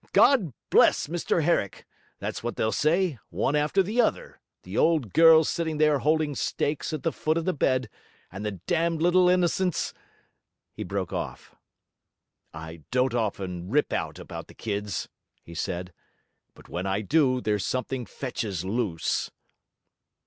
[0.13, 1.85] "God bless Mr Herrick!"
[2.17, 6.91] that's what they'll say, one after the other, the old girl sitting there holding stakes
[6.91, 7.87] at the foot of the bed,
[8.31, 9.93] and the damned little innocents...
[10.73, 11.53] He broke off.
[12.51, 15.07] 'I don't often rip out about the kids,'
[15.43, 15.93] he said;
[16.55, 19.29] 'but when I do, there's something fetches loose.'